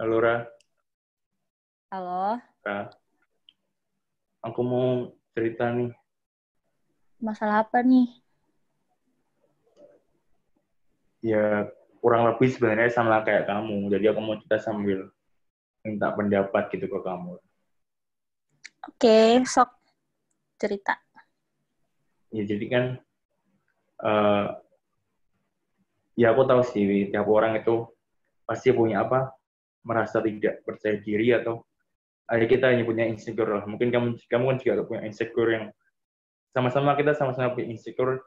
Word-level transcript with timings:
Halo, 0.00 0.16
Ra. 0.16 0.48
Halo, 1.92 2.40
Ra. 2.64 2.88
Aku 4.48 4.64
mau 4.64 5.12
cerita 5.36 5.68
nih. 5.76 5.92
masalah 7.20 7.68
apa 7.68 7.84
nih? 7.84 8.08
Ya, 11.20 11.68
kurang 12.00 12.32
lebih 12.32 12.48
sebenarnya 12.48 12.88
sama 12.88 13.20
kayak 13.28 13.44
kamu. 13.44 13.92
Jadi 13.92 14.08
aku 14.08 14.20
mau 14.24 14.40
cerita 14.40 14.56
sambil 14.72 15.12
minta 15.84 16.08
pendapat 16.16 16.72
gitu 16.72 16.88
ke 16.88 16.96
kamu. 17.04 17.36
Oke, 18.88 19.44
sok 19.44 19.68
cerita. 20.56 20.96
Ya, 22.32 22.48
jadi 22.48 22.64
kan 22.72 22.84
eh 24.00 24.46
ya 26.16 26.32
aku 26.32 26.48
tahu 26.48 26.64
sih 26.64 27.12
tiap 27.12 27.28
orang 27.28 27.60
itu 27.60 27.84
pasti 28.48 28.72
punya 28.72 29.04
apa 29.04 29.36
merasa 29.84 30.20
tidak 30.20 30.60
percaya 30.62 31.00
diri 31.00 31.32
atau 31.32 31.64
ada 32.30 32.46
kita 32.46 32.70
yang 32.70 32.86
punya 32.86 33.04
insecure 33.10 33.50
lah. 33.50 33.64
Mungkin 33.66 33.90
kamu 33.90 34.08
kamu 34.30 34.44
kan 34.54 34.56
juga 34.62 34.84
punya 34.86 35.02
insecure 35.08 35.50
yang 35.50 35.66
sama-sama 36.54 36.94
kita 36.94 37.16
sama-sama 37.18 37.58
punya 37.58 37.74
insecure. 37.74 38.22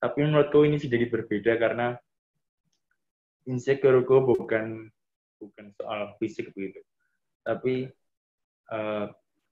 Tapi 0.00 0.24
menurutku 0.24 0.64
ini 0.64 0.80
jadi 0.80 1.08
berbeda 1.08 1.56
karena 1.60 1.96
insecure 3.44 4.00
bukan 4.04 4.88
bukan 5.36 5.66
soal 5.76 6.16
fisik 6.16 6.52
begitu. 6.56 6.80
Tapi 7.44 7.88
eh, 8.72 9.06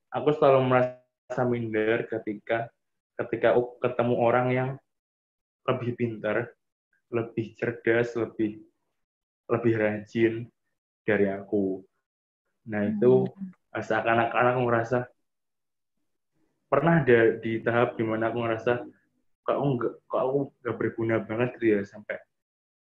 aku 0.08 0.28
selalu 0.40 0.60
merasa 0.72 1.42
minder 1.44 2.08
ketika 2.08 2.72
ketika 3.20 3.52
ketemu 3.84 4.14
orang 4.16 4.46
yang 4.52 4.70
lebih 5.68 5.94
pintar, 5.94 6.48
lebih 7.12 7.52
cerdas, 7.60 8.16
lebih 8.16 8.64
lebih 9.52 9.74
rajin 9.76 10.48
dari 11.02 11.26
aku. 11.30 11.82
Nah 12.70 12.86
itu 12.86 13.26
seakan-akan 13.72 14.46
aku 14.54 14.60
ngerasa 14.68 14.98
pernah 16.72 17.04
ada 17.04 17.36
di 17.36 17.60
tahap 17.60 18.00
di 18.00 18.04
mana 18.06 18.32
aku 18.32 18.38
ngerasa 18.48 18.72
kok 19.42 19.54
aku 19.58 19.66
nggak 19.76 19.94
kok 20.08 20.20
aku 20.22 20.38
nggak 20.62 20.76
berguna 20.78 21.16
banget 21.20 21.50
gitu 21.58 21.66
ya 21.76 21.80
sampai 21.84 22.16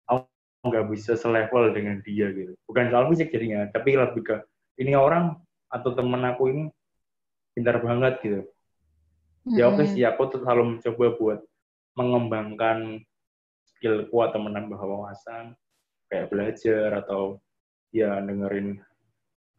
aku 0.05 0.27
nggak 0.67 0.87
bisa 0.91 1.15
selevel 1.17 1.71
dengan 1.75 1.99
dia 2.03 2.29
gitu. 2.31 2.53
Bukan 2.67 2.91
soal 2.91 3.09
fisik 3.11 3.31
jadinya, 3.31 3.67
tapi 3.71 3.99
lebih 3.99 4.23
ke 4.23 4.35
ini 4.79 4.95
orang 4.95 5.35
atau 5.67 5.91
temen 5.91 6.21
aku 6.23 6.43
ini 6.53 6.63
pintar 7.51 7.83
banget 7.83 8.19
gitu. 8.23 8.41
Ya 9.59 9.67
oke 9.67 9.83
sih, 9.83 10.07
aku 10.07 10.31
tuh 10.31 10.39
selalu 10.39 10.79
mencoba 10.79 11.05
buat 11.19 11.39
mengembangkan 11.99 13.03
skillku 13.67 14.23
atau 14.23 14.39
menambah 14.39 14.79
wawasan, 14.79 15.51
kayak 16.07 16.31
belajar 16.31 17.03
atau 17.03 17.42
ya 17.93 18.17
dengerin 18.19 18.81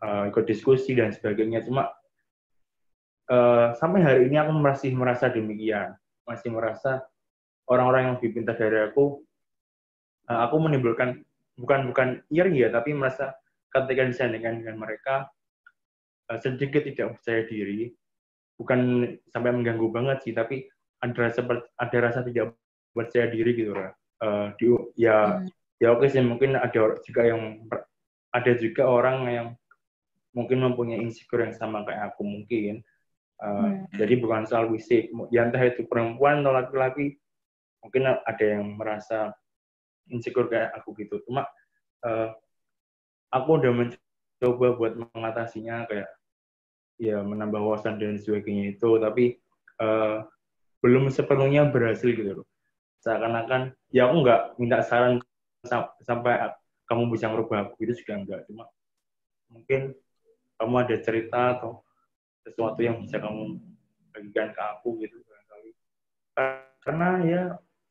uh, 0.03 0.27
ikut 0.29 0.45
diskusi 0.45 0.93
dan 0.93 1.15
sebagainya. 1.15 1.63
Cuma 1.63 1.89
uh, 3.31 3.73
sampai 3.79 4.03
hari 4.03 4.21
ini 4.29 4.37
aku 4.37 4.53
masih 4.59 4.91
merasa 4.93 5.31
demikian, 5.31 5.95
masih 6.27 6.51
merasa 6.51 7.07
orang-orang 7.71 8.11
yang 8.11 8.15
lebih 8.21 8.31
pintar 8.37 8.59
dari 8.59 8.91
aku, 8.91 9.23
uh, 10.29 10.41
aku 10.45 10.57
menimbulkan 10.61 11.23
bukan 11.55 11.95
bukan 11.95 12.09
iri 12.29 12.67
ya, 12.67 12.69
tapi 12.75 12.93
merasa 12.93 13.33
ketika 13.71 14.05
disandingkan 14.05 14.61
dengan 14.61 14.77
mereka 14.83 15.31
uh, 16.29 16.39
sedikit 16.43 16.85
tidak 16.85 17.17
percaya 17.17 17.47
diri, 17.47 17.95
bukan 18.59 19.09
sampai 19.31 19.51
mengganggu 19.55 19.89
banget 19.95 20.19
sih, 20.27 20.35
tapi 20.35 20.67
ada 21.01 21.31
rasa 21.31 21.41
ada 21.79 21.99
rasa 22.03 22.21
tidak 22.27 22.59
percaya 22.91 23.31
diri 23.31 23.55
gitu 23.55 23.73
lah. 23.73 23.95
Uh, 24.23 24.47
di, 24.57 24.71
ya 24.95 25.43
hmm. 25.43 25.51
ya 25.83 25.89
oke 25.91 26.07
sih 26.07 26.23
mungkin 26.23 26.55
ada 26.55 26.97
juga 27.03 27.23
yang 27.27 27.67
ada 28.35 28.53
juga 28.59 28.91
orang 28.91 29.19
yang 29.31 29.49
mungkin 30.35 30.67
mempunyai 30.67 30.99
insecure 30.99 31.47
yang 31.47 31.55
sama 31.55 31.87
kayak 31.87 32.13
aku 32.13 32.27
mungkin. 32.27 32.83
Uh, 33.39 33.87
hmm. 33.87 33.99
Jadi 33.99 34.15
bukan 34.19 34.47
soal 34.47 34.71
fisik, 34.75 35.11
ya 35.31 35.47
entah 35.47 35.63
itu 35.63 35.87
perempuan 35.87 36.43
atau 36.43 36.55
laki-laki, 36.55 37.19
mungkin 37.83 38.07
ada 38.11 38.45
yang 38.45 38.79
merasa 38.79 39.35
insecure 40.11 40.51
kayak 40.51 40.75
aku 40.75 40.95
gitu. 40.99 41.23
Cuma 41.27 41.47
uh, 42.07 42.31
aku 43.35 43.59
udah 43.59 43.73
mencoba 43.75 44.67
buat 44.79 44.93
mengatasinya 45.15 45.87
kayak 45.91 46.11
ya 46.99 47.27
menambah 47.27 47.59
wawasan 47.59 47.99
dan 47.99 48.19
sebagainya 48.19 48.79
itu, 48.79 49.03
tapi 49.03 49.39
uh, 49.83 50.23
belum 50.79 51.11
sepenuhnya 51.11 51.71
berhasil 51.75 52.15
gitu 52.15 52.43
loh. 52.43 52.47
Seakan-akan 53.03 53.75
ya 53.91 54.07
aku 54.07 54.15
nggak 54.23 54.43
minta 54.63 54.79
saran 54.81 55.19
sampai 56.07 56.55
kamu 56.95 57.11
bisa 57.11 57.27
merubah 57.27 57.67
aku 57.67 57.83
itu 57.83 57.99
juga 57.99 58.23
enggak 58.23 58.41
cuma 58.47 58.71
mungkin 59.51 59.91
kamu 60.63 60.75
ada 60.87 60.97
cerita 61.03 61.59
atau 61.59 61.83
sesuatu 62.47 62.79
yang 62.79 63.03
bisa 63.03 63.19
kamu 63.19 63.59
bagikan 64.15 64.55
ke 64.55 64.63
aku 64.63 65.03
gitu 65.03 65.19
barangkali 65.27 65.71
karena 66.87 67.09
ya 67.27 67.43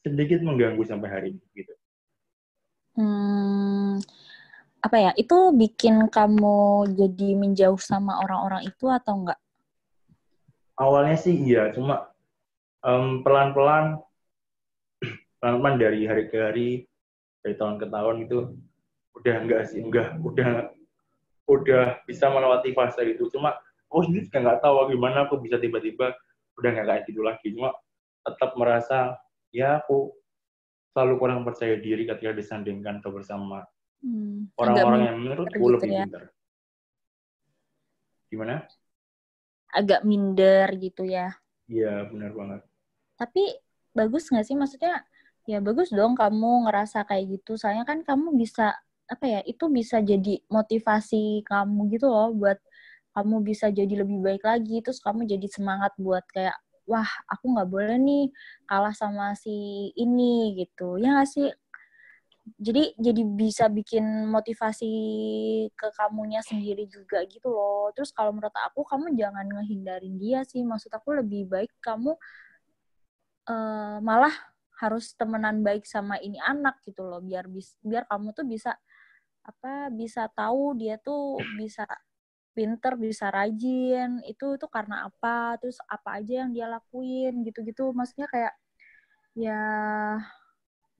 sedikit 0.03 0.43
mengganggu 0.43 0.83
sampai 0.83 1.09
hari 1.09 1.27
ini 1.35 1.45
gitu. 1.55 1.73
Hmm, 2.99 4.03
apa 4.83 4.97
ya? 4.99 5.11
Itu 5.15 5.55
bikin 5.55 6.11
kamu 6.11 6.91
jadi 6.93 7.29
menjauh 7.39 7.79
sama 7.79 8.19
orang-orang 8.21 8.67
itu 8.67 8.85
atau 8.91 9.23
enggak? 9.23 9.39
Awalnya 10.77 11.17
sih 11.17 11.33
iya, 11.33 11.71
cuma 11.71 12.11
um, 12.83 13.23
pelan-pelan 13.23 14.03
pelan-pelan 15.39 15.75
dari 15.79 16.05
hari 16.05 16.23
ke 16.27 16.37
hari, 16.37 16.69
dari 17.41 17.55
tahun 17.55 17.79
ke 17.79 17.87
tahun 17.87 18.15
itu 18.27 18.37
udah 19.17 19.35
enggak 19.45 19.61
sih, 19.69 19.79
enggak, 19.79 20.17
udah 20.19 20.73
udah 21.47 22.01
bisa 22.07 22.31
melewati 22.31 22.71
fase 22.73 23.03
itu. 23.13 23.27
Cuma 23.29 23.55
aku 23.91 24.09
sendiri 24.09 24.25
juga 24.27 24.39
nggak 24.41 24.59
tahu 24.63 24.75
gimana 24.95 25.27
aku 25.27 25.37
bisa 25.43 25.59
tiba-tiba 25.59 26.15
udah 26.57 26.69
nggak 26.73 26.87
kayak 26.87 27.03
gitu 27.09 27.21
lagi. 27.21 27.47
Cuma 27.53 27.75
tetap 28.23 28.55
merasa 28.55 29.19
ya 29.53 29.83
aku 29.83 30.15
selalu 30.93 31.13
kurang 31.17 31.41
percaya 31.41 31.75
diri 31.77 32.05
ketika 32.05 32.31
disandingkan 32.37 33.01
atau 33.01 33.09
bersama 33.09 33.65
hmm, 34.05 34.53
orang-orang 34.55 34.99
hmm, 35.01 35.09
yang 35.09 35.17
menurutku 35.19 35.57
gitu 35.57 35.73
lebih 35.73 35.89
ya. 35.89 36.03
pintar. 36.05 36.23
Gimana? 38.29 38.55
Agak 39.73 40.01
minder 40.05 40.69
gitu 40.77 41.05
ya. 41.05 41.33
Iya, 41.65 42.05
benar 42.09 42.31
banget. 42.33 42.61
Tapi 43.17 43.43
bagus 43.93 44.29
nggak 44.29 44.45
sih? 44.45 44.57
Maksudnya 44.57 45.05
ya 45.49 45.59
bagus 45.59 45.89
dong 45.89 46.13
kamu 46.13 46.69
ngerasa 46.69 47.09
kayak 47.09 47.41
gitu. 47.41 47.57
Soalnya 47.57 47.85
kan 47.89 48.05
kamu 48.05 48.37
bisa 48.37 48.77
apa 49.11 49.25
ya 49.27 49.39
itu 49.43 49.65
bisa 49.69 49.99
jadi 49.99 50.39
motivasi 50.47 51.43
kamu 51.45 51.91
gitu 51.93 52.07
loh 52.07 52.31
buat 52.33 52.59
kamu 53.13 53.35
bisa 53.45 53.69
jadi 53.69 54.03
lebih 54.03 54.19
baik 54.25 54.43
lagi 54.43 54.81
terus 54.81 54.99
kamu 55.03 55.27
jadi 55.29 55.47
semangat 55.51 55.93
buat 56.01 56.25
kayak 56.33 56.57
wah 56.89 57.07
aku 57.31 57.45
nggak 57.53 57.69
boleh 57.69 57.97
nih 57.99 58.25
kalah 58.67 58.95
sama 58.95 59.33
si 59.39 59.89
ini 59.95 60.55
gitu. 60.59 60.99
Ya 60.99 61.19
gak 61.23 61.29
sih? 61.31 61.49
Jadi 62.59 62.91
jadi 62.99 63.21
bisa 63.23 63.71
bikin 63.71 64.27
motivasi 64.27 64.91
ke 65.79 65.87
kamunya 65.95 66.43
sendiri 66.43 66.83
juga 66.91 67.23
gitu 67.31 67.47
loh. 67.47 67.87
Terus 67.95 68.11
kalau 68.11 68.35
menurut 68.35 68.51
aku 68.67 68.83
kamu 68.83 69.15
jangan 69.15 69.47
ngehindarin 69.47 70.19
dia 70.19 70.43
sih. 70.43 70.59
Maksud 70.67 70.91
aku 70.91 71.15
lebih 71.23 71.47
baik 71.47 71.71
kamu 71.79 72.11
uh, 73.47 73.97
malah 74.03 74.33
harus 74.83 75.15
temenan 75.15 75.63
baik 75.63 75.87
sama 75.87 76.19
ini 76.19 76.35
anak 76.43 76.83
gitu 76.83 77.07
loh 77.07 77.23
biar 77.23 77.47
biar 77.79 78.03
kamu 78.11 78.35
tuh 78.35 78.43
bisa 78.43 78.75
apa 79.43 79.91
bisa 79.91 80.31
tahu 80.31 80.75
dia 80.79 80.95
tuh 80.99 81.39
bisa 81.59 81.83
pinter 82.53 82.93
bisa 82.95 83.33
rajin 83.33 84.21
itu 84.29 84.55
itu 84.55 84.67
karena 84.69 85.09
apa 85.09 85.57
terus 85.57 85.81
apa 85.89 86.21
aja 86.21 86.45
yang 86.45 86.51
dia 86.55 86.69
lakuin 86.69 87.41
gitu-gitu. 87.47 87.91
Maksudnya 87.91 88.27
kayak 88.29 88.53
ya 89.33 89.61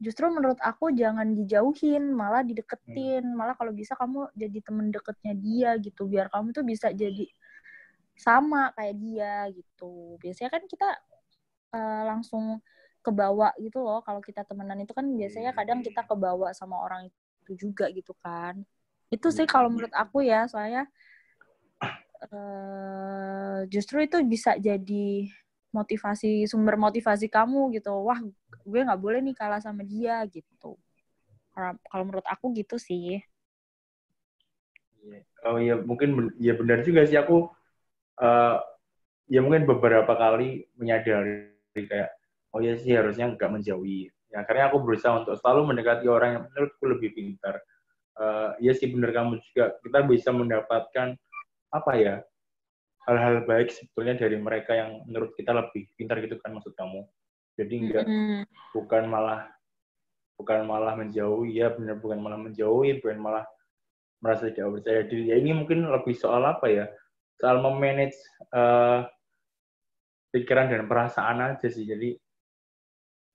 justru 0.01 0.25
menurut 0.33 0.57
aku 0.59 0.91
jangan 0.91 1.31
dijauhin 1.37 2.11
malah 2.11 2.41
dideketin. 2.43 3.23
Hmm. 3.23 3.37
malah 3.37 3.55
kalau 3.55 3.71
bisa 3.71 3.93
kamu 3.95 4.27
jadi 4.35 4.59
temen 4.65 4.87
deketnya 4.91 5.33
dia 5.37 5.69
gitu. 5.79 6.09
Biar 6.09 6.27
kamu 6.33 6.51
tuh 6.57 6.65
bisa 6.65 6.89
jadi 6.91 7.25
sama 8.17 8.73
kayak 8.75 8.95
dia 8.99 9.33
gitu. 9.53 10.17
Biasanya 10.21 10.49
kan 10.53 10.63
kita 10.65 10.89
uh, 11.77 12.03
langsung 12.09 12.59
kebawa 13.05 13.53
gitu 13.61 13.79
loh. 13.83 14.01
Kalau 14.01 14.19
kita 14.25 14.41
temenan 14.47 14.81
itu 14.81 14.93
kan 14.95 15.05
biasanya 15.05 15.51
kadang 15.53 15.85
kita 15.85 16.01
kebawa 16.07 16.51
sama 16.57 16.81
orang 16.81 17.13
itu 17.43 17.69
juga 17.69 17.91
gitu 17.91 18.15
kan. 18.23 18.63
Itu 19.11 19.29
sih 19.29 19.43
kalau 19.45 19.67
menurut 19.69 19.91
aku 19.91 20.23
ya 20.23 20.47
soalnya 20.47 20.87
uh, 22.31 23.67
justru 23.67 24.07
itu 24.07 24.23
bisa 24.23 24.55
jadi 24.55 25.27
motivasi 25.75 26.47
sumber 26.47 26.79
motivasi 26.79 27.27
kamu 27.27 27.75
gitu. 27.75 27.91
Wah 28.07 28.17
gue 28.63 28.79
nggak 28.79 29.01
boleh 29.01 29.19
nih 29.19 29.35
kalah 29.35 29.59
sama 29.59 29.83
dia 29.83 30.23
gitu. 30.31 30.79
Kalau 31.53 32.03
menurut 32.07 32.25
aku 32.25 32.55
gitu 32.55 32.81
sih. 32.81 33.21
Iya. 35.03 35.19
oh 35.43 35.59
ya 35.59 35.75
mungkin 35.83 36.31
ya 36.39 36.55
benar 36.55 36.79
juga 36.79 37.03
sih 37.03 37.19
aku 37.19 37.51
uh, 38.23 38.57
ya 39.27 39.43
mungkin 39.43 39.67
beberapa 39.67 40.15
kali 40.15 40.63
menyadari 40.79 41.51
kayak 41.75 42.15
oh 42.55 42.63
ya 42.63 42.79
sih 42.79 42.95
harusnya 42.95 43.35
nggak 43.35 43.51
menjauhi 43.51 44.07
ya 44.33 44.41
akhirnya 44.41 44.73
aku 44.73 44.81
berusaha 44.81 45.13
untuk 45.21 45.37
selalu 45.37 45.61
mendekati 45.69 46.09
orang 46.09 46.29
yang 46.33 46.43
menurutku 46.49 46.83
lebih 46.89 47.13
pintar. 47.13 47.61
Uh, 48.17 48.57
ya 48.57 48.73
sih 48.73 48.89
benar 48.89 49.13
kamu 49.13 49.37
juga. 49.45 49.77
Kita 49.85 49.99
bisa 50.09 50.29
mendapatkan 50.33 51.13
apa 51.69 51.91
ya 51.97 52.15
hal-hal 53.05 53.45
baik 53.45 53.69
sebetulnya 53.69 54.17
dari 54.17 54.37
mereka 54.41 54.73
yang 54.73 55.05
menurut 55.05 55.37
kita 55.37 55.53
lebih 55.53 55.85
pintar 55.93 56.17
gitu 56.25 56.41
kan 56.41 56.57
maksud 56.57 56.73
kamu. 56.73 57.05
Jadi 57.53 57.73
enggak 57.77 58.05
mm. 58.09 58.41
bukan 58.73 59.03
malah 59.05 59.45
bukan 60.41 60.65
malah 60.65 60.97
menjauhi. 60.97 61.61
Ya 61.61 61.69
benar 61.69 62.01
bukan 62.01 62.17
malah 62.17 62.41
menjauhi 62.41 62.97
bukan 63.05 63.21
malah 63.21 63.45
merasa 64.17 64.49
tidak 64.49 64.81
percaya 64.81 65.05
diri. 65.05 65.29
Ya 65.29 65.37
ini 65.37 65.53
mungkin 65.53 65.85
lebih 65.85 66.17
soal 66.17 66.41
apa 66.41 66.65
ya 66.73 66.85
soal 67.37 67.61
memanage 67.61 68.17
uh, 68.49 69.05
pikiran 70.33 70.73
dan 70.73 70.89
perasaan 70.89 71.37
aja 71.53 71.69
sih. 71.69 71.85
Jadi 71.85 72.17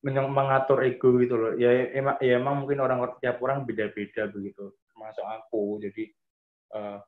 mengatur 0.07 0.87
ego 0.87 1.19
gitu 1.19 1.35
loh. 1.35 1.53
Ya 1.59 1.91
emang 1.95 2.17
ya 2.23 2.39
emang 2.39 2.63
mungkin 2.63 2.79
orang 2.79 3.03
tiap 3.19 3.43
orang 3.43 3.67
beda-beda 3.67 4.31
begitu 4.31 4.75
termasuk 4.95 5.27
aku. 5.27 5.83
Jadi 5.83 6.15
uh, 6.75 6.99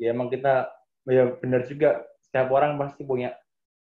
ya 0.00 0.16
emang 0.16 0.32
kita 0.32 0.72
ya 1.08 1.36
benar 1.40 1.64
juga 1.68 2.04
setiap 2.24 2.48
orang 2.52 2.80
pasti 2.80 3.04
punya 3.04 3.36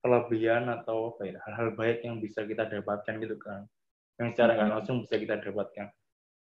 kelebihan 0.04 0.68
atau 0.68 1.16
apa 1.16 1.22
ya 1.32 1.40
hal-hal 1.48 1.70
baik 1.80 2.04
yang 2.04 2.20
bisa 2.20 2.44
kita 2.44 2.68
dapatkan 2.68 3.16
gitu 3.24 3.40
kan. 3.40 3.64
Yang 4.20 4.36
secara 4.36 4.52
nggak 4.60 4.70
langsung 4.80 4.98
bisa 5.08 5.16
kita 5.16 5.40
dapatkan. 5.40 5.88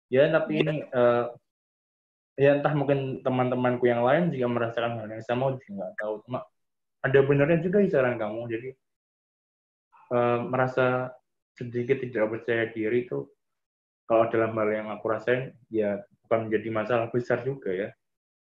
Ya 0.08 0.26
tapi 0.32 0.64
ini 0.64 0.88
uh, 0.96 1.28
ya 2.40 2.56
entah 2.56 2.72
mungkin 2.72 3.20
teman-temanku 3.20 3.84
yang 3.84 4.00
lain 4.00 4.32
juga 4.32 4.48
merasakan 4.48 5.04
hal 5.04 5.08
yang 5.12 5.24
sama 5.28 5.52
juga 5.60 5.84
nggak 5.84 5.92
tahu. 6.00 6.14
Cuma 6.24 6.40
ada 7.04 7.18
benernya 7.20 7.60
juga 7.60 7.84
di 7.84 7.92
saran 7.92 8.16
kamu. 8.16 8.40
Jadi 8.48 8.68
uh, 10.16 10.38
merasa 10.48 11.12
sedikit 11.56 12.00
tidak 12.00 12.26
percaya 12.30 12.70
diri 12.70 13.06
itu 13.06 13.26
kalau 14.10 14.26
dalam 14.26 14.54
hal 14.58 14.68
yang 14.70 14.88
aku 14.90 15.06
rasain 15.06 15.54
ya 15.70 16.02
bukan 16.26 16.50
menjadi 16.50 16.68
masalah 16.70 17.06
besar 17.10 17.46
juga 17.46 17.70
ya. 17.70 17.88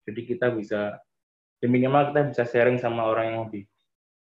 Jadi 0.09 0.25
kita 0.25 0.49
bisa 0.53 0.97
ya 1.61 1.67
minimal 1.69 2.09
kita 2.09 2.21
bisa 2.33 2.43
sharing 2.49 2.81
sama 2.81 3.05
orang 3.05 3.25
yang 3.33 3.39
lebih 3.45 3.63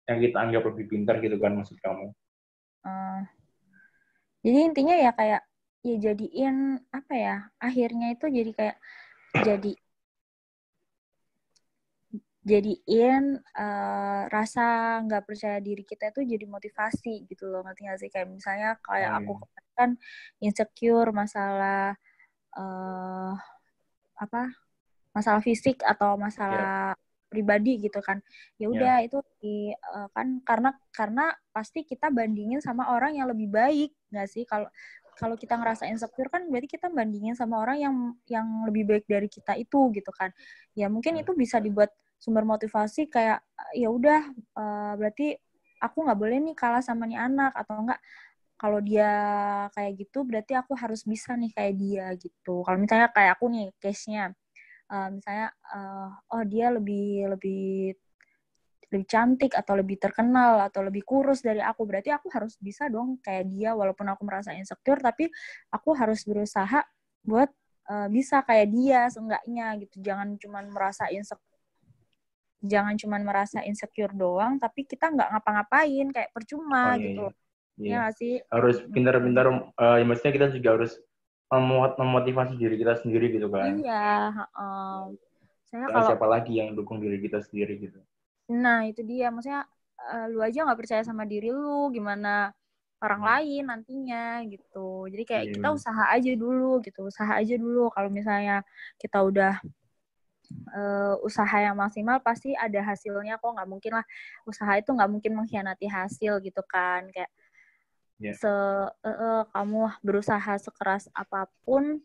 yang 0.06 0.18
kita 0.22 0.38
anggap 0.38 0.63
lebih 0.74 0.86
pintar 0.92 1.18
gitu 1.24 1.38
kan 1.42 1.57
maksud 1.57 1.78
kamu. 1.81 2.13
Uh, 2.81 3.22
jadi 4.42 4.57
intinya 4.69 4.95
ya 4.98 5.12
kayak 5.13 5.42
ya 5.81 5.95
jadiin 5.98 6.77
apa 6.94 7.13
ya 7.18 7.36
akhirnya 7.57 8.13
itu 8.13 8.25
jadi 8.30 8.51
kayak 8.54 8.77
jadi 9.42 9.72
jadiin 12.42 13.38
uh, 13.54 14.26
rasa 14.34 14.98
nggak 15.06 15.30
percaya 15.30 15.62
diri 15.62 15.86
kita 15.86 16.10
itu 16.10 16.26
jadi 16.26 16.46
motivasi 16.50 17.30
gitu 17.30 17.46
loh 17.46 17.62
ngerti 17.62 17.82
gak 17.86 18.00
sih 18.02 18.10
kayak 18.10 18.34
misalnya 18.34 18.82
kayak 18.82 19.12
oh, 19.14 19.18
aku 19.22 19.34
iya. 19.38 19.74
kan 19.78 19.90
insecure 20.42 21.10
masalah 21.14 21.94
uh, 22.58 23.34
apa 24.18 24.42
masalah 25.14 25.42
fisik 25.46 25.86
atau 25.86 26.18
masalah 26.18 26.98
yeah. 26.98 27.30
pribadi 27.30 27.78
gitu 27.78 28.02
kan 28.02 28.18
ya 28.58 28.66
iya. 28.66 28.74
udah 28.74 28.96
yeah. 28.98 29.06
itu 29.06 29.18
di, 29.38 29.56
uh, 29.94 30.10
kan 30.10 30.42
karena 30.42 30.70
karena 30.90 31.26
pasti 31.54 31.86
kita 31.86 32.10
bandingin 32.10 32.58
sama 32.58 32.90
orang 32.90 33.22
yang 33.22 33.30
lebih 33.30 33.54
baik 33.54 33.94
nggak 34.10 34.28
sih 34.28 34.50
kalau 34.50 34.66
kalau 35.14 35.38
kita 35.38 35.62
ngerasa 35.62 35.86
insecure 35.94 36.32
kan 36.34 36.50
berarti 36.50 36.74
kita 36.74 36.90
bandingin 36.90 37.38
sama 37.38 37.62
orang 37.62 37.78
yang 37.78 37.96
yang 38.26 38.48
lebih 38.66 38.90
baik 38.90 39.06
dari 39.06 39.30
kita 39.30 39.54
itu 39.62 39.94
gitu 39.94 40.10
kan 40.10 40.34
ya 40.74 40.90
mungkin 40.90 41.20
iya. 41.20 41.22
itu 41.22 41.38
bisa 41.38 41.62
dibuat 41.62 41.94
sumber 42.22 42.46
motivasi 42.46 43.10
kayak 43.10 43.42
ya 43.74 43.90
udah 43.90 44.22
uh, 44.54 44.94
berarti 44.94 45.34
aku 45.82 46.06
nggak 46.06 46.20
boleh 46.22 46.38
nih 46.38 46.54
kalah 46.54 46.86
sama 46.86 47.10
nih 47.10 47.18
anak 47.18 47.50
atau 47.58 47.82
enggak 47.82 47.98
kalau 48.62 48.78
dia 48.78 49.10
kayak 49.74 50.06
gitu 50.06 50.22
berarti 50.22 50.54
aku 50.54 50.78
harus 50.78 51.02
bisa 51.02 51.34
nih 51.34 51.50
kayak 51.50 51.74
dia 51.82 52.06
gitu. 52.14 52.62
Kalau 52.62 52.78
misalnya 52.78 53.10
kayak 53.10 53.42
aku 53.42 53.50
nih 53.50 53.74
case 53.82 54.06
nya 54.14 54.30
uh, 54.94 55.10
misalnya 55.10 55.50
uh, 55.74 56.14
oh 56.38 56.44
dia 56.46 56.70
lebih 56.70 57.26
lebih 57.34 57.98
lebih 58.92 59.08
cantik 59.08 59.56
atau 59.56 59.80
lebih 59.80 59.98
terkenal 59.98 60.62
atau 60.68 60.84
lebih 60.86 61.02
kurus 61.08 61.42
dari 61.42 61.64
aku 61.64 61.88
berarti 61.88 62.12
aku 62.12 62.28
harus 62.30 62.60
bisa 62.62 62.92
dong 62.92 63.18
kayak 63.24 63.48
dia 63.50 63.72
walaupun 63.72 64.04
aku 64.12 64.28
merasa 64.28 64.52
insecure 64.54 65.00
tapi 65.00 65.32
aku 65.72 65.96
harus 65.98 66.28
berusaha 66.28 66.84
buat 67.26 67.50
uh, 67.90 68.12
bisa 68.12 68.46
kayak 68.46 68.68
dia 68.70 69.10
seenggaknya 69.10 69.74
gitu. 69.82 70.06
Jangan 70.06 70.38
cuma 70.38 70.62
merasa 70.70 71.10
insecure 71.10 71.50
jangan 72.62 72.94
cuma 72.96 73.18
merasa 73.18 73.66
insecure 73.66 74.13
doang 74.13 74.62
tapi 74.62 74.86
kita 74.86 75.10
nggak 75.10 75.30
ngapa-ngapain 75.34 76.08
kayak 76.13 76.30
percuma 76.30 76.94
oh, 76.94 76.96
iya, 76.96 77.02
gitu 77.02 77.25
iya. 77.81 78.02
ya 78.06 78.13
sih? 78.13 78.34
Harus 78.54 78.78
pintar-pintar 78.94 79.46
uh, 79.50 79.98
ya 79.98 80.06
maksudnya 80.06 80.34
kita 80.38 80.48
juga 80.54 80.69
harus 80.78 80.94
memuat 81.52 82.00
memotivasi 82.00 82.56
diri 82.56 82.80
kita 82.80 83.02
sendiri 83.02 83.34
gitu 83.34 83.50
kan. 83.50 83.81
Iya 83.81 84.31
uh, 84.56 85.12
saya 85.68 85.88
kalau 85.90 86.08
siapa 86.16 86.28
lagi 86.30 86.54
yang 86.62 86.78
dukung 86.78 87.02
diri 87.02 87.18
kita 87.19 87.42
sendiri 87.44 87.81
gitu. 87.81 88.00
Nah 88.54 88.86
itu 88.88 89.02
dia. 89.02 89.34
Maksudnya 89.34 89.66
uh, 89.98 90.25
lu 90.30 90.40
aja 90.46 90.63
nggak 90.63 90.80
percaya 90.80 91.02
sama 91.04 91.25
diri 91.25 91.50
lu 91.50 91.90
gimana 91.90 92.54
orang 93.02 93.22
hmm. 93.25 93.30
lain 93.34 93.63
nantinya 93.68 94.25
gitu. 94.46 95.10
Jadi 95.10 95.24
kayak 95.25 95.46
yeah. 95.50 95.54
kita 95.58 95.68
usaha 95.74 96.04
aja 96.13 96.31
dulu 96.38 96.80
gitu 96.86 97.00
usaha 97.10 97.34
aja 97.34 97.56
dulu. 97.58 97.90
Kalau 97.90 98.10
misalnya 98.13 98.62
kita 99.02 99.19
udah 99.25 99.58
uh, 100.71 101.15
usaha 101.25 101.57
yang 101.59 101.75
maksimal 101.77 102.21
pasti 102.24 102.56
ada 102.56 102.80
hasilnya 102.81 103.38
kok 103.42 103.51
nggak 103.51 103.69
mungkin 103.69 103.92
lah. 104.00 104.06
Usaha 104.48 104.77
itu 104.77 104.92
nggak 104.94 105.12
mungkin 105.12 105.31
mengkhianati 105.38 105.88
hasil 105.89 106.39
gitu 106.44 106.62
kan 106.68 107.09
kayak 107.12 107.31
yeah. 108.21 108.36
se 108.38 108.48
uh, 108.48 108.92
uh, 109.07 109.42
kamu 109.51 109.92
berusaha 110.06 110.53
sekeras 110.62 111.09
apa 111.12 111.50
pun 111.65 112.00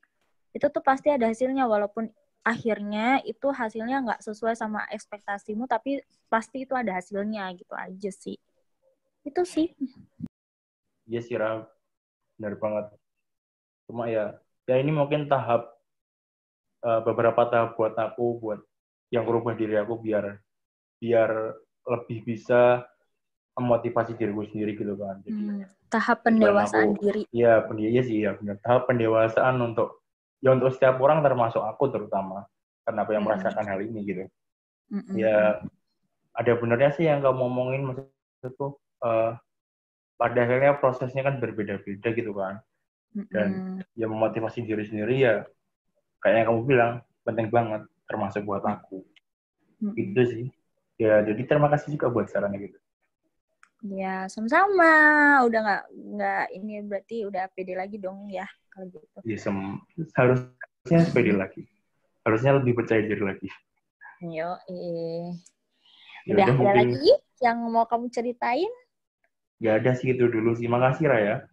itu 0.56 0.66
tuh 0.72 0.82
pasti 0.82 1.12
ada 1.12 1.28
hasilnya. 1.28 1.69
Walaupun 1.69 2.08
akhirnya 2.46 3.20
itu 3.26 3.50
hasilnya 3.50 4.00
nggak 4.06 4.20
sesuai 4.22 4.54
sama 4.54 4.87
ekspektasimu 4.94 5.66
tapi 5.66 6.00
pasti 6.31 6.62
itu 6.62 6.72
ada 6.72 6.96
hasilnya 6.96 7.52
gitu 7.58 7.75
aja 7.76 8.10
sih. 8.10 8.38
Itu 9.26 9.43
sih. 9.44 9.75
Iya 11.06 11.20
sih 11.22 11.37
Ram 11.37 11.69
benar 12.40 12.54
banget. 12.56 12.87
Cuma 13.87 14.08
ya 14.08 14.40
ya 14.66 14.76
ini 14.81 14.90
mungkin 14.90 15.31
tahap 15.31 15.75
uh, 16.84 17.00
beberapa 17.06 17.49
tahap 17.49 17.78
buat 17.78 17.94
aku 17.96 18.43
buat 18.43 18.61
yang 19.14 19.25
merubah 19.25 19.55
diri 19.55 19.78
aku 19.78 20.02
biar 20.02 20.43
biar 20.99 21.31
lebih 21.87 22.26
bisa 22.26 22.82
memotivasi 23.56 24.19
diriku 24.20 24.44
sendiri 24.44 24.76
gitu 24.76 24.94
kan. 25.00 25.17
Jadi, 25.25 25.40
hmm, 25.40 25.64
tahap 25.88 26.20
pendewasaan 26.26 26.93
aku, 26.93 27.00
diri. 27.00 27.23
Iya, 27.32 27.65
iya 27.72 28.03
sih 28.05 28.19
ya 28.20 28.36
benar. 28.36 28.60
Tahap 28.60 28.84
pendewasaan 28.84 29.56
untuk 29.65 30.05
ya 30.44 30.53
untuk 30.53 30.77
setiap 30.77 31.01
orang 31.01 31.24
termasuk 31.24 31.65
aku 31.65 31.89
terutama 31.89 32.44
karena 32.84 33.01
apa 33.03 33.10
yang 33.17 33.24
hmm. 33.24 33.32
merasakan 33.32 33.65
hal 33.65 33.81
ini 33.81 34.01
gitu. 34.05 34.22
Hmm. 34.93 35.15
Ya 35.17 35.65
ada 36.36 36.53
benernya 36.60 36.93
sih 36.93 37.08
yang 37.08 37.24
kamu 37.24 37.41
ngomongin 37.48 37.82
maksudku 37.89 38.77
uh, 39.01 39.41
pada 40.20 40.39
akhirnya 40.44 40.77
prosesnya 40.77 41.24
kan 41.24 41.41
berbeda-beda 41.41 42.08
gitu 42.12 42.36
kan. 42.36 42.60
Dan 43.32 43.81
hmm. 43.81 43.96
ya 43.96 44.05
memotivasi 44.05 44.69
diri 44.69 44.84
sendiri 44.84 45.17
ya 45.17 45.48
kayak 46.27 46.43
yang 46.43 46.49
kamu 46.51 46.63
bilang 46.67 46.93
penting 47.23 47.47
banget 47.55 47.87
termasuk 48.11 48.43
buat 48.43 48.67
aku. 48.67 49.06
Hmm. 49.79 49.95
itu 49.95 50.21
sih. 50.27 50.47
Ya 50.99 51.23
jadi 51.23 51.47
terima 51.47 51.71
kasih 51.71 51.95
juga 51.95 52.11
buat 52.11 52.27
sarannya 52.27 52.67
gitu. 52.67 52.79
Ya 53.87 54.27
sama-sama. 54.27 54.91
Udah 55.47 55.61
nggak 55.63 55.85
nggak 55.95 56.45
ini 56.59 56.83
berarti 56.83 57.17
udah 57.31 57.47
pede 57.55 57.79
lagi 57.79 58.03
dong 58.03 58.27
ya 58.27 58.49
kalau 58.75 58.91
gitu. 58.91 59.19
Ya 59.23 59.39
harusnya 60.19 60.99
pede 61.15 61.33
lagi. 61.39 61.63
Harusnya 62.27 62.59
lebih 62.59 62.75
percaya 62.75 63.06
diri 63.06 63.23
lagi. 63.23 63.47
Yo 64.27 64.59
eh 64.67 65.31
udah 66.27 66.43
ada 66.43 66.59
mungkin... 66.59 66.75
lagi 66.75 67.11
yang 67.39 67.63
mau 67.71 67.87
kamu 67.87 68.11
ceritain? 68.11 68.73
Gak 69.63 69.85
ada 69.85 69.95
sih 69.95 70.11
itu 70.11 70.27
dulu 70.27 70.59
sih. 70.59 70.67
Makasih 70.67 71.06
Raya 71.06 71.47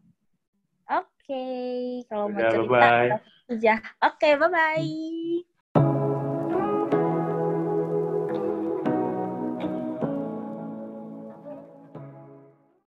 okay. 1.23 2.03
kalau 2.11 2.27
mau 2.27 2.43
cerita 2.43 2.67
bye 2.67 3.09
-bye 3.15 3.33
aja. 3.53 3.75
Oke, 4.01 4.17
okay, 4.17 4.33
bye-bye. 4.39 5.52